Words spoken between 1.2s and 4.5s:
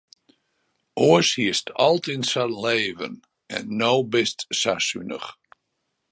hiest altyd sa'n leven en no bist